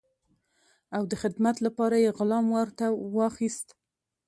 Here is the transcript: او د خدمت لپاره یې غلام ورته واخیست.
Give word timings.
او 0.95 1.03
د 1.11 1.13
خدمت 1.21 1.55
لپاره 1.65 1.95
یې 2.03 2.09
غلام 2.17 2.45
ورته 2.57 2.85
واخیست. 3.15 3.67